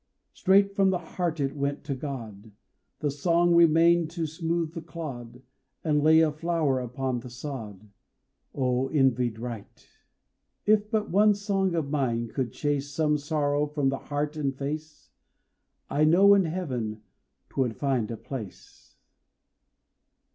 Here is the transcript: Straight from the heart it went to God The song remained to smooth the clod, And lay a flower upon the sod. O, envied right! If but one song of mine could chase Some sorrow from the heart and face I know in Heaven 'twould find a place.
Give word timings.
Straight 0.33 0.71
from 0.75 0.89
the 0.89 0.97
heart 0.97 1.39
it 1.39 1.55
went 1.55 1.83
to 1.83 1.93
God 1.93 2.53
The 3.01 3.11
song 3.11 3.53
remained 3.53 4.09
to 4.09 4.25
smooth 4.25 4.73
the 4.73 4.81
clod, 4.81 5.43
And 5.83 6.01
lay 6.01 6.21
a 6.21 6.31
flower 6.31 6.79
upon 6.79 7.19
the 7.19 7.29
sod. 7.29 7.87
O, 8.55 8.87
envied 8.87 9.37
right! 9.37 9.87
If 10.65 10.89
but 10.89 11.11
one 11.11 11.35
song 11.35 11.75
of 11.75 11.91
mine 11.91 12.29
could 12.29 12.51
chase 12.51 12.89
Some 12.89 13.19
sorrow 13.19 13.67
from 13.67 13.89
the 13.89 13.99
heart 14.09 14.35
and 14.35 14.57
face 14.57 15.11
I 15.87 16.03
know 16.03 16.33
in 16.33 16.45
Heaven 16.45 17.03
'twould 17.51 17.75
find 17.75 18.09
a 18.09 18.17
place. 18.17 18.95